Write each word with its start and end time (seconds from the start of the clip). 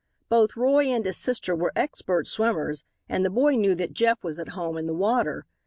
Both 0.29 0.55
Roy 0.55 0.85
and 0.87 1.05
his 1.05 1.17
sister 1.17 1.55
were 1.55 1.71
expert 1.75 2.25
swimmers, 2.27 2.85
and 3.07 3.23
the 3.23 3.29
boy 3.29 3.53
knew 3.55 3.75
that 3.75 3.93
Jeff 3.93 4.23
was 4.23 4.39
at 4.39 4.49
home 4.57 4.75
in 4.75 4.87
the 4.87 4.95
water. 4.95 5.45